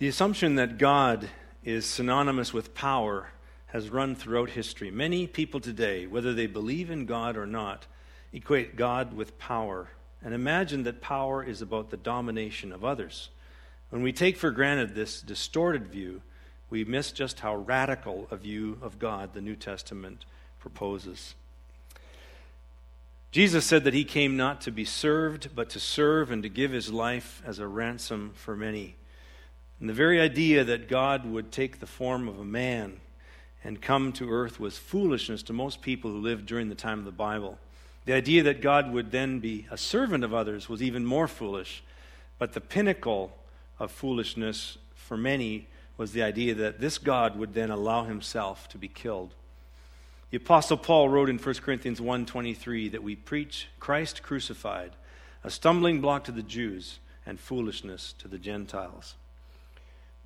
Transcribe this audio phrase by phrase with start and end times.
[0.00, 1.28] The assumption that God
[1.62, 3.32] is synonymous with power
[3.66, 4.90] has run throughout history.
[4.90, 7.84] Many people today, whether they believe in God or not,
[8.32, 9.90] equate God with power
[10.24, 13.28] and imagine that power is about the domination of others.
[13.90, 16.22] When we take for granted this distorted view,
[16.70, 20.24] we miss just how radical a view of God the New Testament
[20.58, 21.34] proposes.
[23.32, 26.70] Jesus said that he came not to be served, but to serve and to give
[26.70, 28.96] his life as a ransom for many.
[29.80, 33.00] And the very idea that God would take the form of a man
[33.64, 37.06] and come to earth was foolishness to most people who lived during the time of
[37.06, 37.58] the Bible.
[38.04, 41.82] The idea that God would then be a servant of others was even more foolish.
[42.38, 43.36] But the pinnacle
[43.78, 45.66] of foolishness for many
[45.96, 49.34] was the idea that this God would then allow himself to be killed.
[50.30, 54.92] The apostle Paul wrote in 1 Corinthians 1:23 that we preach Christ crucified,
[55.42, 59.14] a stumbling block to the Jews and foolishness to the Gentiles.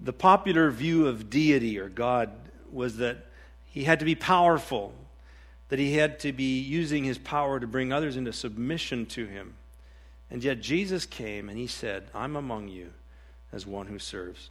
[0.05, 2.31] The popular view of deity or God
[2.71, 3.25] was that
[3.65, 4.93] he had to be powerful,
[5.71, 9.55] that he had to be using his power to bring others into submission to him.
[10.31, 12.93] And yet Jesus came and he said, I'm among you
[13.51, 14.51] as one who serves.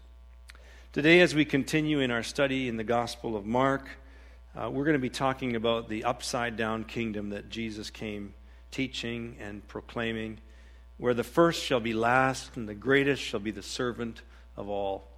[0.92, 3.88] Today, as we continue in our study in the Gospel of Mark,
[4.56, 8.34] uh, we're going to be talking about the upside down kingdom that Jesus came
[8.72, 10.40] teaching and proclaiming,
[10.98, 14.24] where the first shall be last and the greatest shall be the servant
[14.58, 15.13] of all.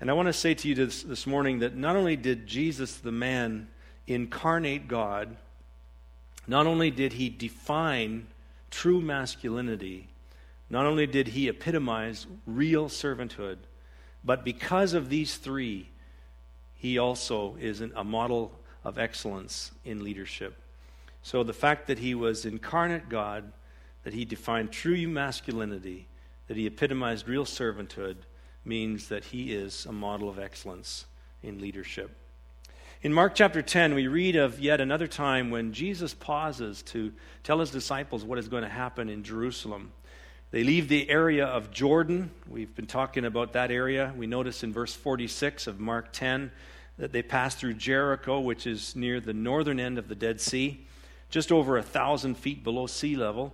[0.00, 2.96] And I want to say to you this, this morning that not only did Jesus,
[2.96, 3.68] the man,
[4.06, 5.36] incarnate God,
[6.46, 8.26] not only did he define
[8.70, 10.08] true masculinity,
[10.68, 13.58] not only did he epitomize real servanthood,
[14.24, 15.88] but because of these three,
[16.74, 20.56] he also is an, a model of excellence in leadership.
[21.22, 23.52] So the fact that he was incarnate God,
[24.02, 26.06] that he defined true masculinity,
[26.48, 28.16] that he epitomized real servanthood,
[28.64, 31.06] means that he is a model of excellence
[31.42, 32.10] in leadership.
[33.02, 37.60] In Mark chapter 10, we read of yet another time when Jesus pauses to tell
[37.60, 39.92] his disciples what is going to happen in Jerusalem.
[40.50, 42.30] They leave the area of Jordan.
[42.48, 44.14] We've been talking about that area.
[44.16, 46.50] We notice in verse 46 of Mark 10
[46.96, 50.86] that they pass through Jericho, which is near the northern end of the Dead Sea,
[51.28, 53.52] just over a thousand feet below sea level.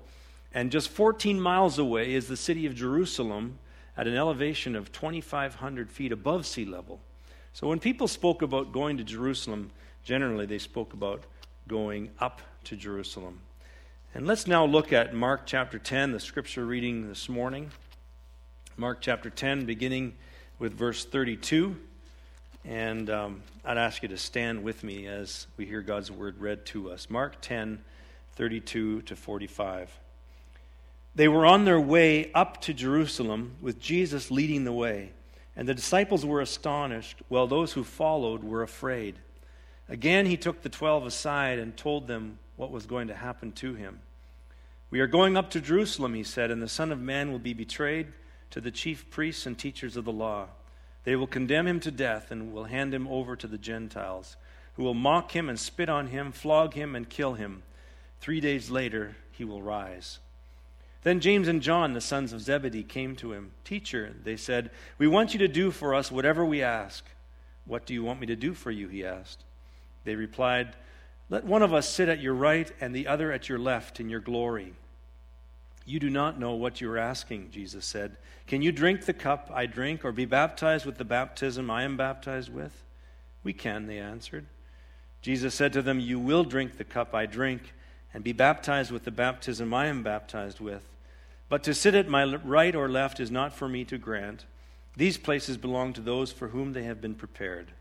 [0.52, 3.58] And just 14 miles away is the city of Jerusalem
[3.96, 7.00] at an elevation of 2,500 feet above sea level.
[7.52, 9.70] So when people spoke about going to Jerusalem,
[10.04, 11.24] generally they spoke about
[11.66, 13.40] going up to Jerusalem.
[14.14, 17.70] And let's now look at Mark chapter 10, the scripture reading this morning.
[18.76, 20.14] Mark chapter 10, beginning
[20.58, 21.76] with verse 32.
[22.64, 26.66] And um, I'd ask you to stand with me as we hear God's word read
[26.66, 27.08] to us.
[27.08, 27.82] Mark 10,
[28.34, 29.90] 32 to 45.
[31.14, 35.12] They were on their way up to Jerusalem with Jesus leading the way.
[35.56, 39.18] And the disciples were astonished, while those who followed were afraid.
[39.88, 43.74] Again, he took the twelve aside and told them what was going to happen to
[43.74, 44.00] him.
[44.90, 47.54] We are going up to Jerusalem, he said, and the Son of Man will be
[47.54, 48.08] betrayed
[48.50, 50.46] to the chief priests and teachers of the law.
[51.04, 54.36] They will condemn him to death and will hand him over to the Gentiles,
[54.74, 57.62] who will mock him and spit on him, flog him, and kill him.
[58.20, 60.20] Three days later, he will rise.
[61.02, 63.52] Then James and John, the sons of Zebedee, came to him.
[63.64, 67.04] Teacher, they said, we want you to do for us whatever we ask.
[67.64, 68.88] What do you want me to do for you?
[68.88, 69.44] He asked.
[70.04, 70.74] They replied,
[71.28, 74.08] Let one of us sit at your right and the other at your left in
[74.08, 74.74] your glory.
[75.86, 78.16] You do not know what you are asking, Jesus said.
[78.46, 81.96] Can you drink the cup I drink or be baptized with the baptism I am
[81.96, 82.82] baptized with?
[83.42, 84.46] We can, they answered.
[85.22, 87.74] Jesus said to them, You will drink the cup I drink
[88.12, 90.88] and be baptized with the baptism I am baptized with.
[91.48, 94.46] But to sit at my right or left is not for me to grant.
[94.96, 97.72] These places belong to those for whom they have been prepared.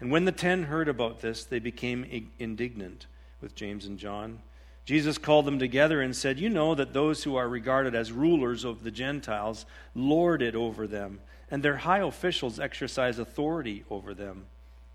[0.00, 3.06] And when the ten heard about this, they became indignant
[3.40, 4.40] with James and John.
[4.84, 8.64] Jesus called them together and said, You know that those who are regarded as rulers
[8.64, 9.64] of the Gentiles
[9.94, 11.20] lord it over them,
[11.50, 14.46] and their high officials exercise authority over them.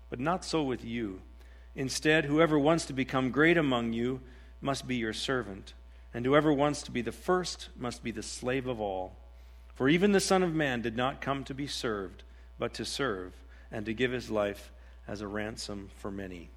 [0.08, 1.22] But not so with you.
[1.74, 4.20] Instead, whoever wants to become great among you
[4.60, 5.74] must be your servant,
[6.12, 9.16] and whoever wants to be the first must be the slave of all.
[9.74, 12.22] For even the Son of Man did not come to be served,
[12.58, 13.32] but to serve,
[13.72, 14.70] and to give his life
[15.08, 16.50] as a ransom for many.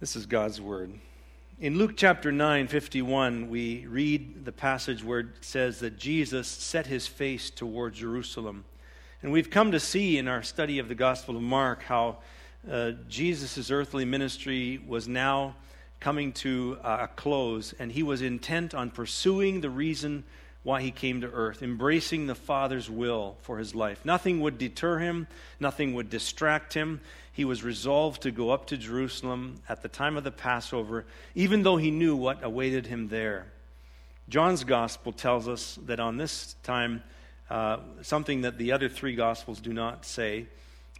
[0.00, 0.94] This is God's word.
[1.60, 6.86] In Luke chapter 9, 51, we read the passage where it says that Jesus set
[6.86, 8.64] his face toward Jerusalem.
[9.22, 12.16] And we've come to see in our study of the Gospel of Mark how
[12.70, 15.56] uh, Jesus' earthly ministry was now
[16.00, 20.24] coming to uh, a close, and he was intent on pursuing the reason
[20.62, 24.04] why he came to earth, embracing the Father's will for his life.
[24.04, 25.26] Nothing would deter him,
[25.58, 27.00] nothing would distract him.
[27.32, 31.04] He was resolved to go up to Jerusalem at the time of the Passover,
[31.34, 33.46] even though he knew what awaited him there.
[34.28, 37.02] John's gospel tells us that on this time,
[37.50, 40.46] uh, something that the other three gospels do not say,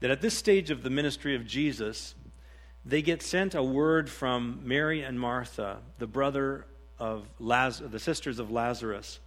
[0.03, 2.17] that at this stage of the ministry of Jesus,
[2.85, 6.67] they get sent a word from Mary and Martha, the brother
[6.99, 9.21] of Laz- the sisters of Lazarus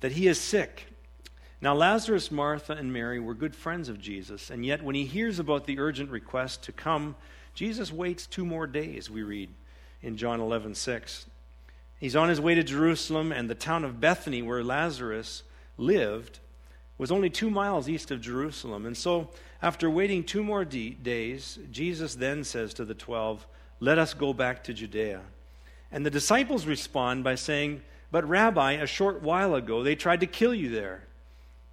[0.00, 0.86] that he is sick.
[1.60, 5.38] Now, Lazarus, Martha, and Mary were good friends of Jesus, and yet when he hears
[5.38, 7.14] about the urgent request to come,
[7.52, 9.50] Jesus waits two more days, we read
[10.00, 11.26] in John 11 6.
[12.00, 15.42] He's on his way to Jerusalem, and the town of Bethany, where Lazarus
[15.76, 16.38] lived,
[17.02, 18.86] was only two miles east of Jerusalem.
[18.86, 19.28] And so,
[19.60, 23.44] after waiting two more de- days, Jesus then says to the twelve,
[23.80, 25.20] Let us go back to Judea.
[25.90, 27.82] And the disciples respond by saying,
[28.12, 31.02] but, Rabbi, a short while ago, they tried to kill you there.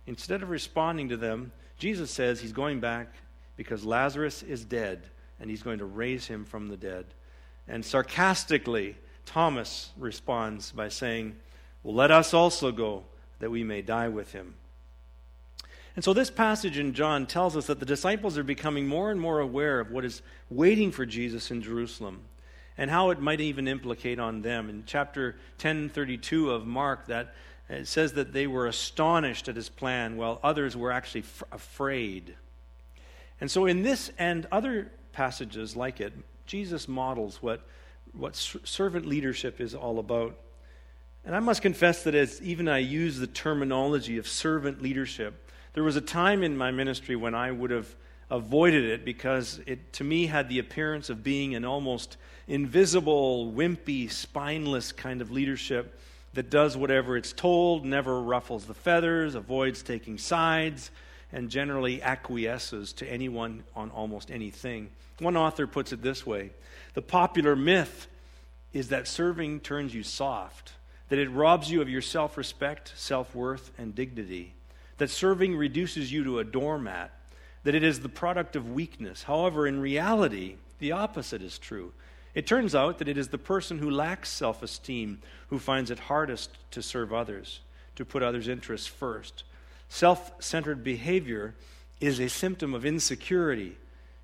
[0.07, 3.13] Instead of responding to them, Jesus says he's going back
[3.55, 5.03] because Lazarus is dead
[5.39, 7.05] and he's going to raise him from the dead.
[7.67, 8.95] And sarcastically,
[9.27, 11.35] Thomas responds by saying,
[11.83, 13.03] Well, let us also go
[13.37, 14.55] that we may die with him.
[15.99, 19.19] And so, this passage in John tells us that the disciples are becoming more and
[19.19, 22.21] more aware of what is waiting for Jesus in Jerusalem
[22.77, 24.69] and how it might even implicate on them.
[24.69, 27.35] In chapter 1032 of Mark, that
[27.67, 32.33] it says that they were astonished at his plan, while others were actually f- afraid.
[33.41, 36.13] And so, in this and other passages like it,
[36.45, 37.67] Jesus models what,
[38.13, 40.37] what servant leadership is all about.
[41.25, 45.47] And I must confess that as even I use the terminology of servant leadership,
[45.79, 47.95] there was a time in my ministry when I would have
[48.29, 52.17] avoided it because it to me had the appearance of being an almost
[52.49, 55.97] invisible, wimpy, spineless kind of leadership
[56.33, 60.91] that does whatever it's told, never ruffles the feathers, avoids taking sides,
[61.31, 64.89] and generally acquiesces to anyone on almost anything.
[65.19, 66.49] One author puts it this way
[66.93, 68.07] The popular myth
[68.73, 70.73] is that serving turns you soft,
[71.07, 74.55] that it robs you of your self respect, self worth, and dignity,
[74.99, 77.11] that serving reduces you to a doormat,
[77.63, 79.23] that it is the product of weakness.
[79.23, 81.91] However, in reality, the opposite is true.
[82.35, 85.99] It turns out that it is the person who lacks self esteem who finds it
[85.99, 87.61] hardest to serve others,
[87.95, 89.43] to put others' interests first.
[89.89, 91.55] Self centered behavior
[91.99, 93.75] is a symptom of insecurity,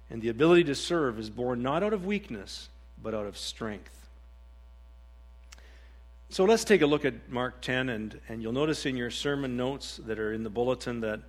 [0.09, 2.69] and the ability to serve is born not out of weakness,
[3.01, 4.04] but out of strength.
[6.29, 9.55] So let's take a look at Mark 10, and, and you'll notice in your sermon
[9.55, 11.21] notes that are in the bulletin that,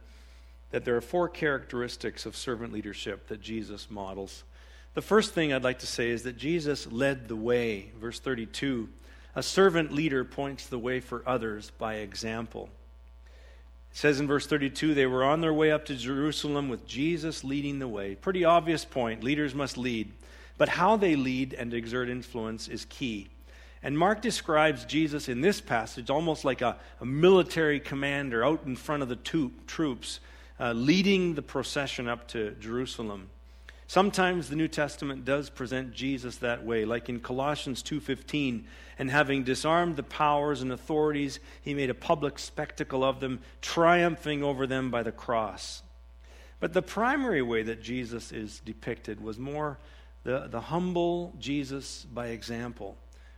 [0.70, 4.42] that there are four characteristics of servant leadership that Jesus models.
[4.94, 7.92] The first thing I'd like to say is that Jesus led the way.
[8.00, 8.88] Verse 32
[9.34, 12.70] A servant leader points the way for others by example.
[13.92, 17.44] It says in verse 32 they were on their way up to Jerusalem with Jesus
[17.44, 18.14] leading the way.
[18.14, 19.22] Pretty obvious point.
[19.22, 20.10] Leaders must lead.
[20.56, 23.28] But how they lead and exert influence is key.
[23.86, 28.74] And Mark describes Jesus in this passage almost like a, a military commander out in
[28.74, 30.18] front of the troops,
[30.58, 33.30] uh, leading the procession up to Jerusalem.
[33.86, 38.66] Sometimes the New Testament does present Jesus that way, like in Colossians 2:15,
[38.98, 44.42] and having disarmed the powers and authorities, he made a public spectacle of them, triumphing
[44.42, 45.84] over them by the cross.
[46.58, 49.78] But the primary way that Jesus is depicted was more
[50.24, 52.96] the, the humble Jesus by example.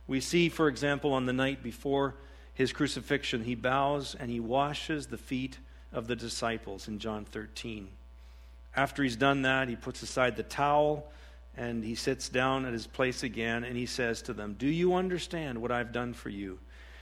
[0.09, 2.15] We see, for example, on the night before
[2.55, 5.59] his crucifixion, he bows and he washes the feet
[5.93, 7.89] of the disciples in John 13.
[8.75, 11.11] After he's done that, he puts aside the towel
[11.55, 14.95] and he sits down at his place again and he says to them, Do you
[14.95, 16.57] understand what I've done for you?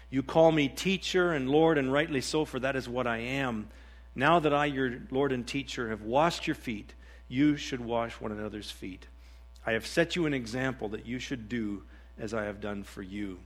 [0.09, 3.69] You call me teacher and Lord, and rightly so, for that is what I am.
[4.15, 6.93] Now that I, your Lord and teacher, have washed your feet,
[7.29, 9.07] you should wash one another's feet.
[9.65, 11.83] I have set you an example that you should do
[12.19, 13.39] as I have done for you.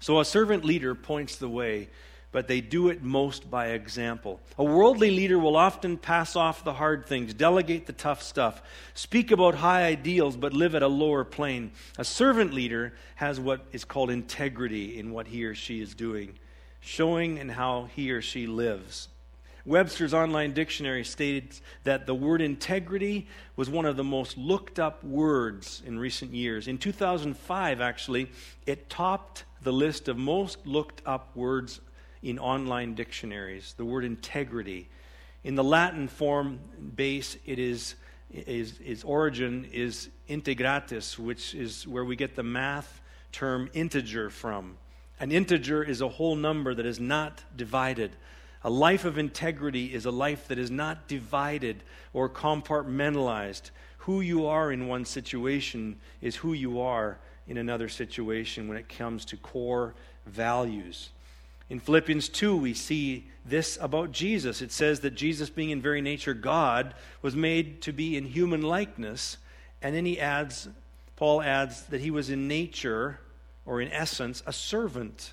[0.00, 1.88] So a servant leader points the way
[2.32, 4.40] but they do it most by example.
[4.56, 8.62] A worldly leader will often pass off the hard things, delegate the tough stuff,
[8.94, 11.72] speak about high ideals, but live at a lower plane.
[11.98, 16.38] A servant leader has what is called integrity in what he or she is doing,
[16.80, 19.08] showing in how he or she lives.
[19.70, 25.04] Webster's online dictionary stated that the word integrity was one of the most looked up
[25.04, 26.66] words in recent years.
[26.66, 28.32] In 2005, actually,
[28.66, 31.80] it topped the list of most looked up words
[32.20, 33.74] in online dictionaries.
[33.76, 34.88] The word integrity.
[35.44, 36.58] In the Latin form
[36.96, 37.94] base, it is,
[38.32, 43.00] is its origin is integritas, which is where we get the math
[43.30, 44.78] term integer from.
[45.20, 48.16] An integer is a whole number that is not divided.
[48.62, 53.70] A life of integrity is a life that is not divided or compartmentalized.
[53.98, 58.88] Who you are in one situation is who you are in another situation when it
[58.88, 59.94] comes to core
[60.26, 61.10] values.
[61.70, 64.60] In Philippians 2, we see this about Jesus.
[64.60, 68.60] It says that Jesus, being in very nature God, was made to be in human
[68.60, 69.38] likeness.
[69.80, 70.68] And then he adds,
[71.16, 73.20] Paul adds, that he was in nature,
[73.64, 75.32] or in essence, a servant.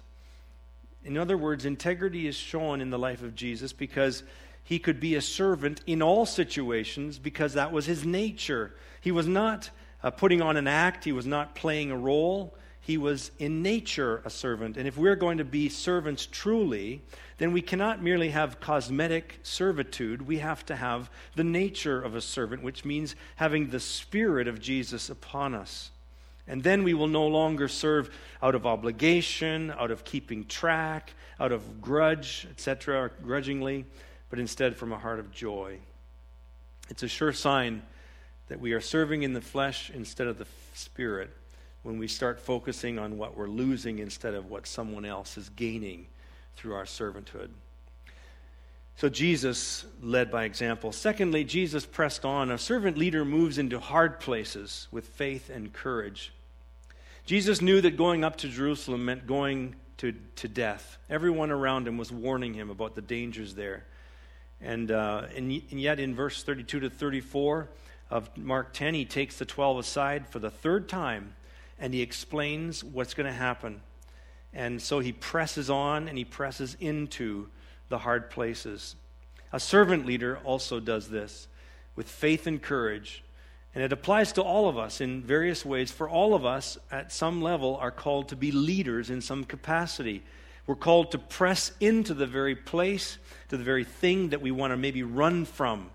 [1.08, 4.24] In other words, integrity is shown in the life of Jesus because
[4.62, 8.76] he could be a servant in all situations because that was his nature.
[9.00, 9.70] He was not
[10.04, 12.54] uh, putting on an act, he was not playing a role.
[12.82, 14.78] He was in nature a servant.
[14.78, 17.02] And if we're going to be servants truly,
[17.38, 20.22] then we cannot merely have cosmetic servitude.
[20.22, 24.62] We have to have the nature of a servant, which means having the Spirit of
[24.62, 25.92] Jesus upon us.
[26.48, 28.10] And then we will no longer serve
[28.42, 33.86] out of obligation, out of keeping track, out of grudge, etc., grudgingly,
[34.30, 35.78] but instead from a heart of joy.
[36.90, 37.82] It's a sure sign
[38.48, 41.36] that we are serving in the flesh instead of the spirit
[41.84, 46.08] when we start focusing on what we're losing instead of what someone else is gaining
[46.56, 47.50] through our servanthood.
[48.96, 50.92] So Jesus led by example.
[50.92, 52.50] Secondly, Jesus pressed on.
[52.50, 56.34] A servant leader moves into hard places with faith and courage.
[57.28, 60.98] Jesus knew that going up to Jerusalem meant going to, to death.
[61.10, 63.86] Everyone around him was warning him about the dangers there.
[64.62, 67.68] And, uh, and, and yet, in verse 32 to 34
[68.10, 71.36] of Mark 10, he takes the 12 aside for the third time
[71.78, 73.82] and he explains what's going to happen.
[74.54, 77.50] And so he presses on and he presses into
[77.90, 78.96] the hard places.
[79.52, 81.50] A servant leader also does this
[81.94, 83.22] with faith and courage.
[83.78, 85.92] And it applies to all of us in various ways.
[85.92, 90.24] For all of us, at some level, are called to be leaders in some capacity.
[90.66, 93.20] We're called to press into the very place,
[93.50, 95.92] to the very thing that we want to maybe run from.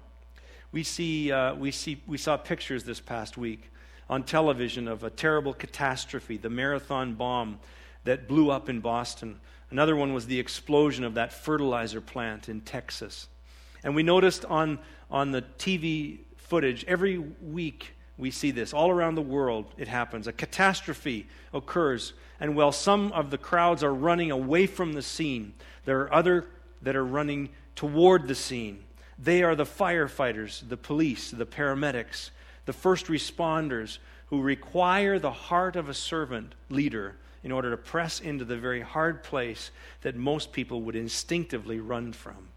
[0.70, 3.68] We, see, uh, we, see, we saw pictures this past week
[4.08, 7.58] on television of a terrible catastrophe, the marathon bomb
[8.04, 9.40] that blew up in Boston.
[9.72, 13.26] Another one was the explosion of that fertilizer plant in Texas.
[13.82, 14.78] And we noticed on,
[15.10, 18.72] on the TV footage every week we see this.
[18.72, 20.26] All around the world it happens.
[20.26, 22.12] A catastrophe occurs.
[22.40, 26.46] And while some of the crowds are running away from the scene, there are other
[26.82, 28.84] that are running toward the scene.
[29.18, 32.30] They are the firefighters, the police, the paramedics,
[32.66, 38.20] the first responders who require the heart of a servant leader in order to press
[38.20, 39.70] into the very hard place
[40.02, 42.48] that most people would instinctively run from.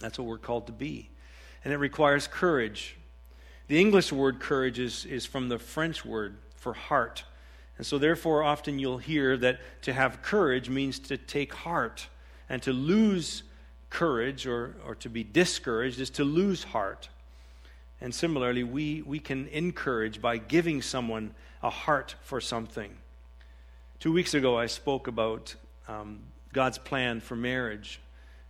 [0.00, 1.10] That's what we're called to be.
[1.64, 2.96] And it requires courage.
[3.68, 7.24] The English word courage is, is from the French word for heart.
[7.78, 12.08] And so, therefore, often you'll hear that to have courage means to take heart.
[12.48, 13.44] And to lose
[13.88, 17.08] courage or, or to be discouraged is to lose heart.
[18.00, 22.90] And similarly, we, we can encourage by giving someone a heart for something.
[24.00, 25.54] Two weeks ago, I spoke about
[25.86, 26.20] um,
[26.52, 28.00] God's plan for marriage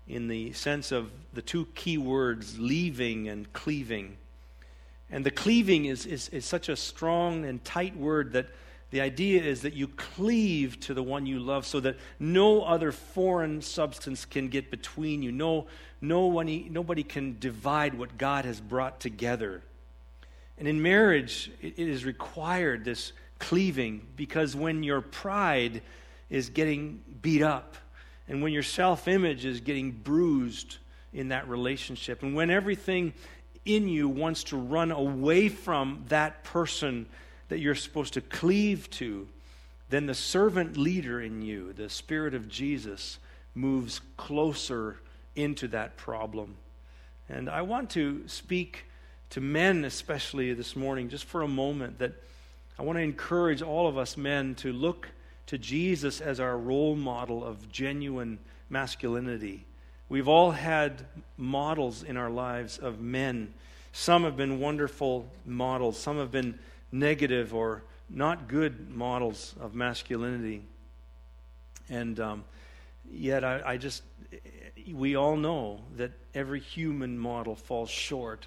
[0.09, 4.17] in the sense of the two key words, leaving and cleaving.
[5.11, 8.49] And the cleaving is, is, is such a strong and tight word that
[8.91, 12.93] the idea is that you cleave to the one you love so that no other
[12.93, 15.33] foreign substance can get between you.
[15.33, 15.67] No,
[16.01, 19.63] no one, nobody can divide what God has brought together.
[20.59, 25.83] And in marriage, it, it is required this cleaving because when your pride
[26.29, 27.77] is getting beat up
[28.29, 30.79] and when your self image is getting bruised
[31.13, 33.13] in that relationship, and when everything
[33.65, 37.07] in you wants to run away from that person
[37.49, 39.29] that you're supposed to cleave to,
[39.91, 43.19] then the servant leader in you, the Spirit of Jesus,
[43.55, 44.99] moves closer
[45.37, 46.57] into that problem.
[47.29, 48.87] And I want to speak
[49.31, 52.13] to men, especially this morning, just for a moment, that
[52.79, 55.09] I want to encourage all of us men to look
[55.47, 58.39] to Jesus as our role model of genuine
[58.71, 59.67] masculinity.
[60.09, 61.07] We've all had
[61.37, 63.55] models in our lives of men.
[63.93, 66.59] Some have been wonderful models, some have been
[66.91, 70.63] negative or not good models of masculinity.
[71.89, 72.45] And um,
[73.11, 74.03] yet, I, I just,
[74.93, 78.47] we all know that every human model falls short.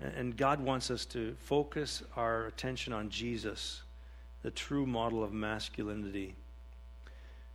[0.00, 3.82] And God wants us to focus our attention on Jesus,
[4.42, 6.34] the true model of masculinity.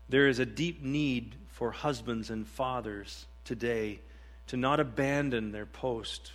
[0.09, 3.99] There is a deep need for husbands and fathers today
[4.47, 6.31] to not abandon their post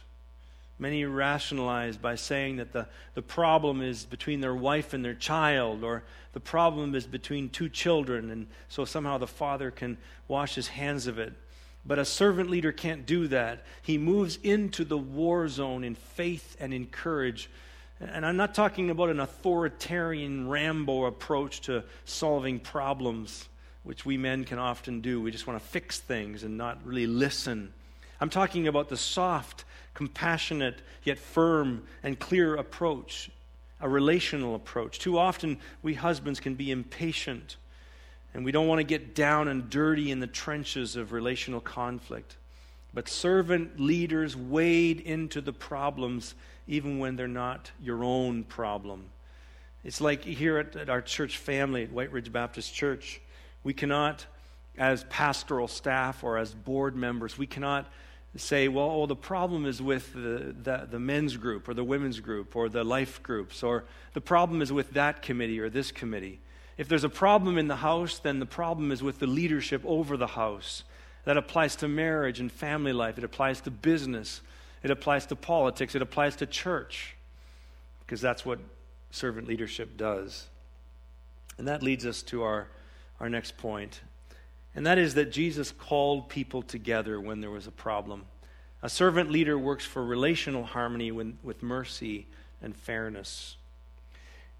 [0.82, 5.84] Many rationalize by saying that the, the problem is between their wife and their child,
[5.84, 10.66] or the problem is between two children, and so somehow the father can wash his
[10.66, 11.34] hands of it.
[11.86, 13.64] But a servant leader can't do that.
[13.82, 17.48] He moves into the war zone in faith and in courage.
[18.10, 23.48] And I'm not talking about an authoritarian Rambo approach to solving problems,
[23.84, 25.20] which we men can often do.
[25.20, 27.72] We just want to fix things and not really listen.
[28.20, 33.30] I'm talking about the soft, compassionate, yet firm and clear approach,
[33.80, 34.98] a relational approach.
[34.98, 37.56] Too often, we husbands can be impatient
[38.34, 42.36] and we don't want to get down and dirty in the trenches of relational conflict.
[42.94, 46.34] But servant leaders wade into the problems
[46.66, 49.06] even when they're not your own problem.
[49.84, 53.20] It's like here at, at, our church family at White Ridge Baptist Church,
[53.64, 54.26] we cannot,
[54.78, 57.90] as pastoral staff or as board members, we cannot
[58.36, 62.20] say, well, oh, the problem is with the, the, the men's group or the women's
[62.20, 66.40] group or the life groups, or the problem is with that committee or this committee.
[66.78, 70.16] If there's a problem in the house, then the problem is with the leadership over
[70.16, 70.84] the house.
[71.24, 74.40] That applies to marriage and family life, it applies to business,
[74.82, 77.16] it applies to politics, it applies to church,
[78.00, 78.58] because that's what
[79.10, 80.48] servant leadership does.
[81.58, 82.68] And that leads us to our,
[83.20, 84.00] our next point,
[84.74, 88.24] and that is that Jesus called people together when there was a problem.
[88.82, 92.26] A servant leader works for relational harmony when, with mercy
[92.60, 93.56] and fairness.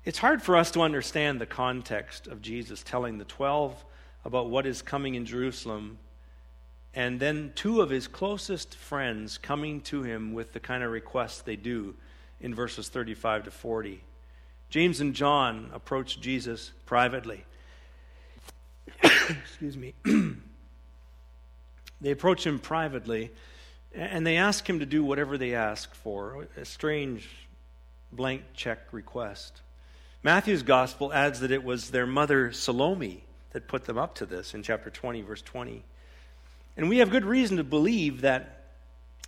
[0.04, 3.84] It's hard for us to understand the context of Jesus telling the 12
[4.24, 5.98] about what is coming in Jerusalem,
[6.94, 11.42] and then two of his closest friends coming to him with the kind of requests
[11.42, 11.94] they do
[12.40, 14.02] in verses 35 to 40.
[14.68, 17.44] James and John approach Jesus privately.
[19.02, 19.94] Excuse me.
[22.00, 23.30] they approach him privately
[23.94, 27.28] and they ask him to do whatever they ask for a strange
[28.10, 29.60] blank check request.
[30.22, 34.54] Matthew's gospel adds that it was their mother Salome that put them up to this
[34.54, 35.82] in chapter 20, verse 20.
[36.76, 38.66] And we have good reason to believe that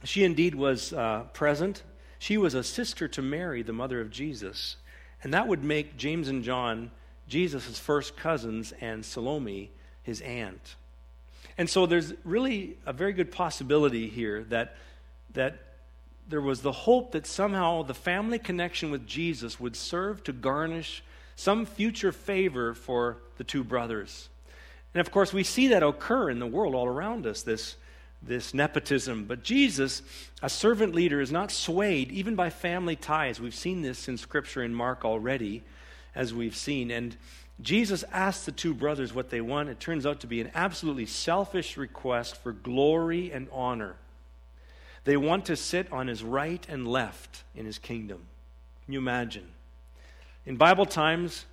[0.05, 1.83] she indeed was uh, present.
[2.19, 4.77] She was a sister to Mary, the mother of Jesus.
[5.23, 6.91] And that would make James and John
[7.29, 9.71] Jesus' first cousins and Salome
[10.03, 10.77] his aunt.
[11.57, 14.77] And so there's really a very good possibility here that,
[15.33, 15.59] that
[16.29, 21.03] there was the hope that somehow the family connection with Jesus would serve to garnish
[21.37, 24.29] some future favor for the two brothers.
[24.95, 27.77] And of course, we see that occur in the world all around us, this,
[28.23, 29.25] this nepotism.
[29.25, 30.03] But Jesus,
[30.41, 33.41] a servant leader, is not swayed even by family ties.
[33.41, 35.63] We've seen this in Scripture in Mark already,
[36.15, 36.93] as we've seen.
[36.93, 37.17] And
[37.61, 39.69] Jesus asks the two brothers what they want.
[39.69, 43.97] It turns out to be an absolutely selfish request for glory and honor.
[45.05, 48.21] They want to sit on his right and left in his kingdom.
[48.85, 49.47] Can you imagine?
[50.47, 51.45] In Bible times,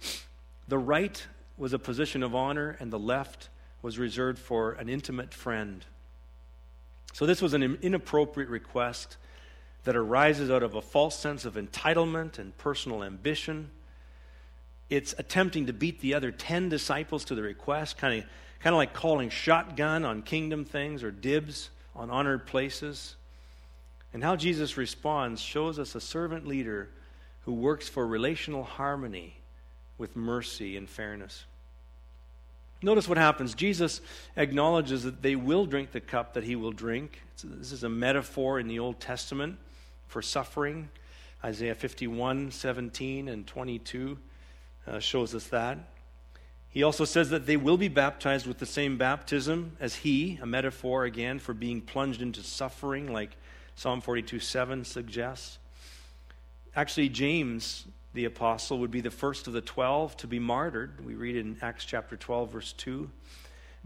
[0.67, 1.25] the right
[1.57, 3.49] was a position of honor and the left
[3.81, 5.85] was reserved for an intimate friend.
[7.13, 9.17] So this was an inappropriate request
[9.83, 13.71] that arises out of a false sense of entitlement and personal ambition.
[14.89, 18.77] It's attempting to beat the other 10 disciples to the request, kind of, kind of
[18.77, 23.15] like calling shotgun on kingdom things or dibs on honored places.
[24.13, 26.89] And how Jesus responds shows us a servant leader
[27.45, 29.40] who works for relational harmony
[30.01, 31.45] with mercy and fairness.
[32.81, 33.53] Notice what happens.
[33.53, 34.01] Jesus
[34.35, 37.21] acknowledges that they will drink the cup that he will drink.
[37.43, 39.59] This is a metaphor in the Old Testament
[40.07, 40.89] for suffering.
[41.43, 44.17] Isaiah 51, 17, and 22
[44.87, 45.77] uh, shows us that.
[46.69, 50.47] He also says that they will be baptized with the same baptism as he, a
[50.47, 53.37] metaphor again for being plunged into suffering like
[53.75, 55.59] Psalm 42 7 suggests.
[56.75, 61.05] Actually, James, the apostle, would be the first of the 12 to be martyred.
[61.05, 63.09] We read in Acts chapter 12, verse 2.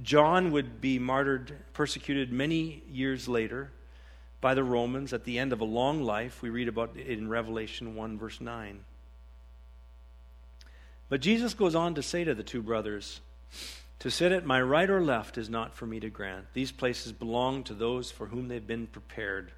[0.01, 3.71] John would be martyred, persecuted many years later
[4.41, 6.41] by the Romans at the end of a long life.
[6.41, 8.79] We read about it in Revelation 1, verse 9.
[11.07, 13.21] But Jesus goes on to say to the two brothers,
[13.99, 16.47] To sit at my right or left is not for me to grant.
[16.53, 19.51] These places belong to those for whom they've been prepared.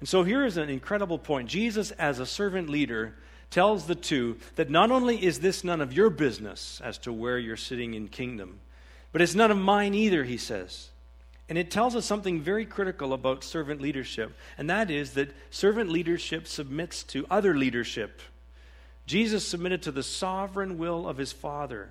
[0.00, 1.48] And so here is an incredible point.
[1.48, 3.16] Jesus, as a servant leader,
[3.50, 7.38] tells the two that not only is this none of your business as to where
[7.38, 8.60] you're sitting in kingdom,
[9.12, 10.90] but it's none of mine either, he says.
[11.48, 15.90] And it tells us something very critical about servant leadership, and that is that servant
[15.90, 18.20] leadership submits to other leadership.
[19.06, 21.88] Jesus submitted to the sovereign will of his Father.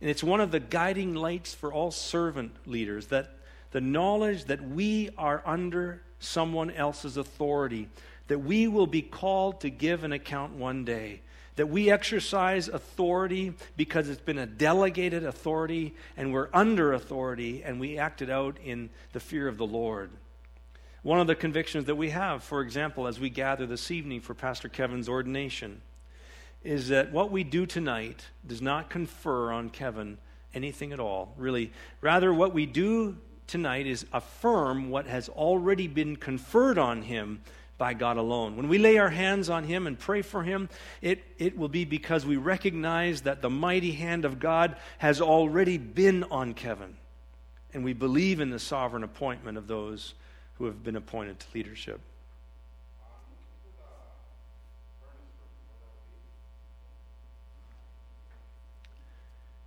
[0.00, 3.30] And it's one of the guiding lights for all servant leaders that
[3.72, 7.88] the knowledge that we are under someone else's authority
[8.28, 11.20] that we will be called to give an account one day.
[11.56, 17.80] That we exercise authority because it's been a delegated authority and we're under authority and
[17.80, 20.10] we act it out in the fear of the Lord.
[21.02, 24.34] One of the convictions that we have, for example, as we gather this evening for
[24.34, 25.80] Pastor Kevin's ordination,
[26.64, 30.18] is that what we do tonight does not confer on Kevin
[30.52, 31.72] anything at all, really.
[32.00, 37.40] Rather, what we do tonight is affirm what has already been conferred on him
[37.78, 38.56] by God alone.
[38.56, 40.68] When we lay our hands on him and pray for him,
[41.02, 45.78] it, it will be because we recognize that the mighty hand of God has already
[45.78, 46.96] been on Kevin.
[47.74, 50.14] And we believe in the sovereign appointment of those
[50.54, 52.00] who have been appointed to leadership.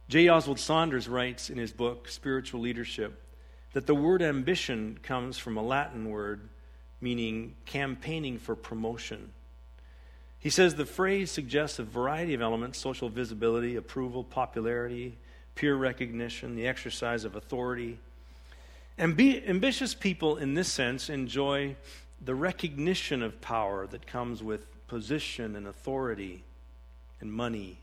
[0.08, 0.28] J.
[0.28, 3.22] Oswald Sanders writes in his book, Spiritual Leadership,
[3.74, 6.50] that the word ambition comes from a Latin word
[7.01, 9.31] meaning campaigning for promotion.
[10.39, 15.17] He says the phrase suggests a variety of elements social visibility, approval, popularity,
[15.55, 17.99] peer recognition, the exercise of authority.
[18.97, 21.75] Ambi- ambitious people, in this sense, enjoy
[22.23, 26.43] the recognition of power that comes with position and authority
[27.21, 27.79] and money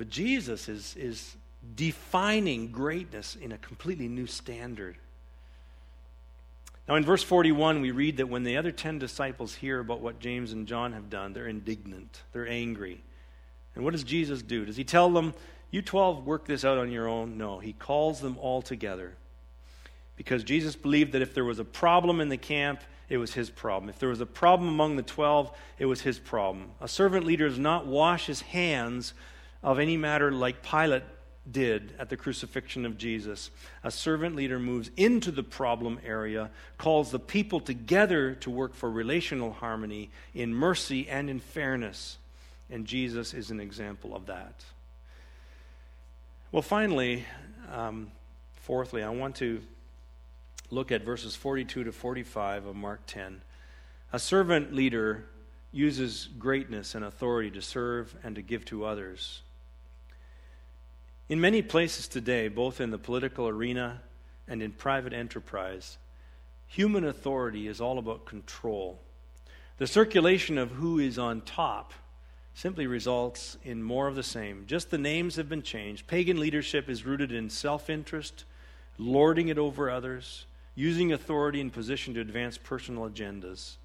[0.00, 1.36] but Jesus is, is
[1.76, 4.96] defining greatness in a completely new standard.
[6.90, 10.18] Now, in verse 41, we read that when the other 10 disciples hear about what
[10.18, 13.04] James and John have done, they're indignant, they're angry.
[13.76, 14.64] And what does Jesus do?
[14.64, 15.32] Does he tell them,
[15.70, 17.38] You 12 work this out on your own?
[17.38, 19.14] No, he calls them all together.
[20.16, 23.50] Because Jesus believed that if there was a problem in the camp, it was his
[23.50, 23.88] problem.
[23.88, 26.72] If there was a problem among the 12, it was his problem.
[26.80, 29.14] A servant leader does not wash his hands
[29.62, 31.04] of any matter like Pilate
[31.50, 33.50] did at the crucifixion of Jesus.
[33.82, 38.90] A servant leader moves into the problem area, calls the people together to work for
[38.90, 42.18] relational harmony in mercy and in fairness.
[42.68, 44.64] And Jesus is an example of that.
[46.52, 47.24] Well, finally,
[47.72, 48.10] um,
[48.62, 49.60] fourthly, I want to
[50.70, 53.40] look at verses 42 to 45 of Mark 10.
[54.12, 55.24] A servant leader
[55.72, 59.42] uses greatness and authority to serve and to give to others.
[61.30, 64.02] In many places today, both in the political arena
[64.48, 65.96] and in private enterprise,
[66.66, 68.98] human authority is all about control.
[69.78, 71.92] The circulation of who is on top
[72.52, 74.64] simply results in more of the same.
[74.66, 76.08] Just the names have been changed.
[76.08, 78.42] Pagan leadership is rooted in self interest,
[78.98, 83.76] lording it over others, using authority and position to advance personal agendas.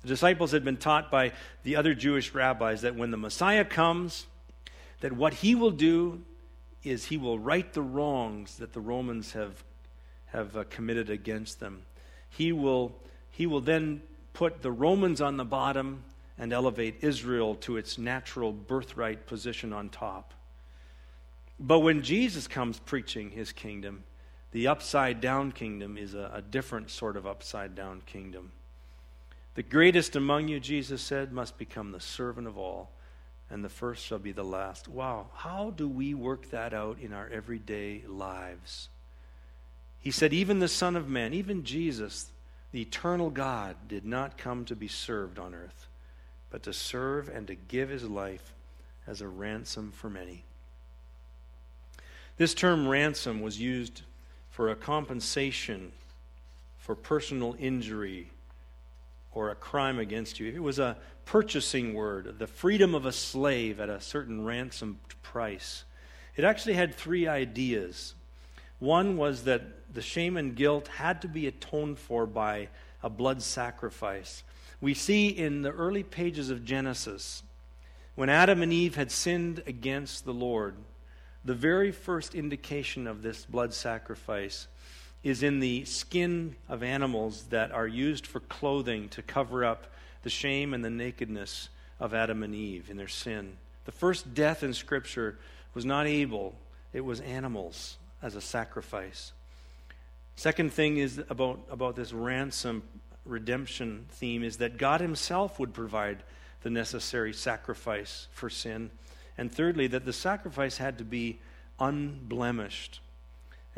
[0.00, 4.26] The disciples had been taught by the other Jewish rabbis that when the Messiah comes,
[5.00, 6.22] that what he will do
[6.82, 9.62] is he will right the wrongs that the Romans have,
[10.26, 11.82] have uh, committed against them.
[12.28, 12.92] He will,
[13.30, 16.04] he will then put the Romans on the bottom
[16.38, 20.32] and elevate Israel to its natural birthright position on top.
[21.58, 24.04] But when Jesus comes preaching his kingdom,
[24.52, 28.52] the upside down kingdom is a, a different sort of upside down kingdom.
[29.54, 32.90] The greatest among you, Jesus said, must become the servant of all
[33.50, 34.88] and the first shall be the last.
[34.88, 38.88] Wow, how do we work that out in our everyday lives?
[40.00, 42.30] He said, even the Son of Man, even Jesus,
[42.72, 45.88] the eternal God, did not come to be served on earth,
[46.48, 48.54] but to serve and to give his life
[49.06, 50.44] as a ransom for many.
[52.36, 54.02] This term ransom was used
[54.50, 55.92] for a compensation
[56.78, 58.30] for personal injury
[59.32, 60.48] or a crime against you.
[60.48, 65.84] It was a purchasing word, the freedom of a slave at a certain ransom price.
[66.36, 68.14] It actually had three ideas.
[68.78, 69.62] One was that
[69.92, 72.68] the shame and guilt had to be atoned for by
[73.02, 74.42] a blood sacrifice.
[74.80, 77.42] We see in the early pages of Genesis,
[78.14, 80.74] when Adam and Eve had sinned against the Lord,
[81.44, 84.66] the very first indication of this blood sacrifice
[85.22, 89.86] is in the skin of animals that are used for clothing to cover up
[90.22, 93.56] the shame and the nakedness of Adam and Eve in their sin.
[93.84, 95.38] The first death in Scripture
[95.74, 96.54] was not Abel,
[96.92, 99.32] it was animals as a sacrifice.
[100.36, 102.82] Second thing is about, about this ransom
[103.26, 106.22] redemption theme is that God Himself would provide
[106.62, 108.90] the necessary sacrifice for sin.
[109.38, 111.38] And thirdly, that the sacrifice had to be
[111.78, 113.00] unblemished.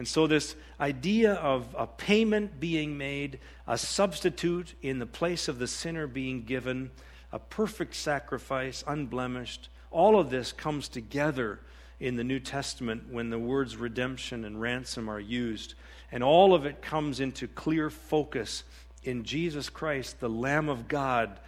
[0.03, 3.39] And so, this idea of a payment being made,
[3.69, 6.91] a substitute in the place of the sinner being given,
[7.31, 11.61] a perfect sacrifice, unblemished, all of this comes together
[12.01, 15.75] in the New Testament when the words redemption and ransom are used.
[16.11, 18.65] And all of it comes into clear focus
[19.05, 21.39] in Jesus Christ, the Lamb of God,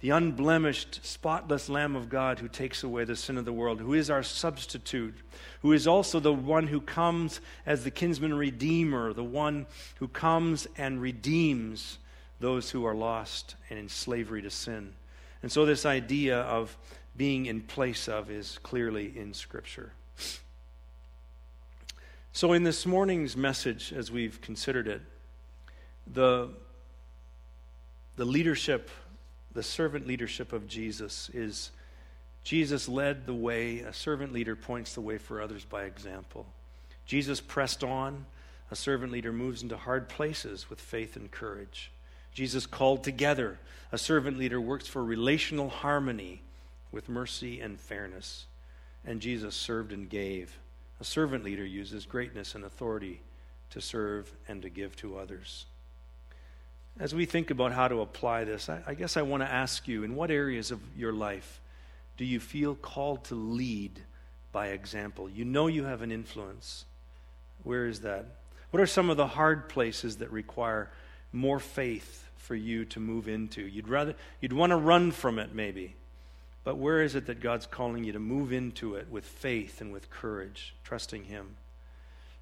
[0.00, 3.92] the unblemished, spotless Lamb of God who takes away the sin of the world, who
[3.92, 5.14] is our substitute,
[5.60, 10.66] who is also the one who comes as the kinsman redeemer, the one who comes
[10.78, 11.98] and redeems
[12.40, 14.94] those who are lost and in slavery to sin.
[15.42, 16.76] And so, this idea of
[17.16, 19.92] being in place of is clearly in Scripture.
[22.32, 25.02] So, in this morning's message, as we've considered it,
[26.06, 26.48] the,
[28.16, 28.90] the leadership,
[29.52, 31.70] the servant leadership of Jesus is
[32.42, 33.80] Jesus led the way.
[33.80, 36.46] A servant leader points the way for others by example.
[37.04, 38.26] Jesus pressed on.
[38.70, 41.90] A servant leader moves into hard places with faith and courage.
[42.32, 43.58] Jesus called together.
[43.92, 46.42] A servant leader works for relational harmony
[46.92, 48.46] with mercy and fairness.
[49.04, 50.56] And Jesus served and gave.
[51.00, 53.20] A servant leader uses greatness and authority
[53.70, 55.66] to serve and to give to others.
[57.00, 59.88] As we think about how to apply this, I, I guess I want to ask
[59.88, 61.62] you in what areas of your life
[62.18, 64.00] do you feel called to lead
[64.52, 65.30] by example?
[65.30, 66.84] You know you have an influence.
[67.62, 68.26] Where is that?
[68.70, 70.90] What are some of the hard places that require
[71.32, 73.62] more faith for you to move into?
[73.62, 75.96] You'd rather you'd want to run from it maybe.
[76.64, 79.90] But where is it that God's calling you to move into it with faith and
[79.90, 81.56] with courage, trusting him?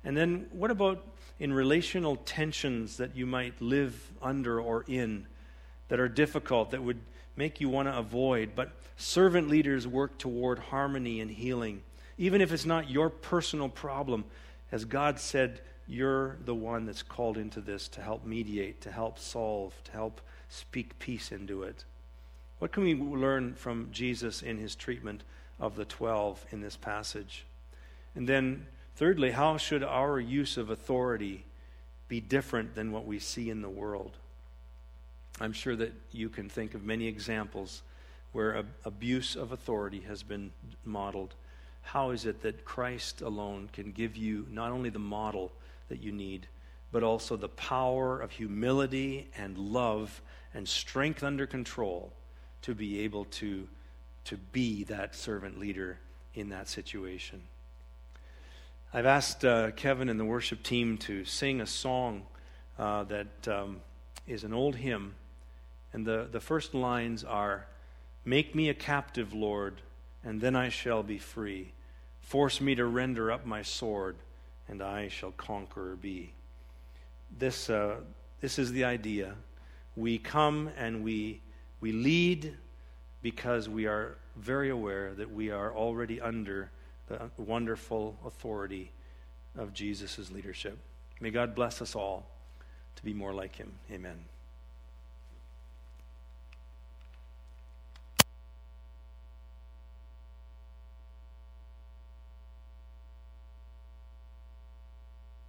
[0.05, 1.05] And then what about
[1.39, 5.27] in relational tensions that you might live under or in
[5.89, 7.01] that are difficult, that would
[7.37, 8.51] make you want to avoid.
[8.55, 11.83] But servant leaders work toward harmony and healing.
[12.19, 14.25] Even if it's not your personal problem,
[14.73, 19.19] as God said, you're the one that's called into this to help mediate, to help
[19.19, 21.85] solve, to help speak peace into it.
[22.59, 25.23] What can we learn from Jesus in his treatment
[25.61, 27.47] of the 12 in this passage?
[28.15, 28.67] And then
[28.99, 31.45] Thirdly, how should our use of authority
[32.09, 34.17] be different than what we see in the world?
[35.41, 37.83] I'm sure that you can think of many examples
[38.33, 40.51] where abuse of authority has been
[40.85, 41.37] modeled.
[41.83, 45.53] How is it that Christ alone can give you not only the model
[45.89, 46.49] that you need,
[46.91, 50.21] but also the power of humility and love
[50.53, 52.13] and strength under control
[52.63, 53.69] to be able to,
[54.25, 56.01] to be that servant leader
[56.35, 57.43] in that situation?
[58.91, 62.23] I've asked uh, Kevin and the worship team to sing a song
[62.79, 63.83] uh, that um,
[64.27, 65.15] is an old hymn.
[65.93, 67.67] And the, the first lines are
[68.25, 69.83] Make me a captive, Lord,
[70.25, 71.73] and then I shall be free.
[72.21, 74.17] Force me to render up my sword,
[74.69, 76.33] and I shall conqueror be.
[77.39, 77.97] This, uh,
[78.41, 79.35] this is the idea.
[79.97, 81.43] We come and we,
[81.83, 82.57] we lead
[83.21, 86.71] because we are very aware that we are already under
[87.09, 88.93] the wonderful authority
[89.57, 90.79] of Jesus' leadership.
[91.21, 92.31] May God bless us all
[92.97, 93.73] to be more like him.
[93.91, 94.25] Amen.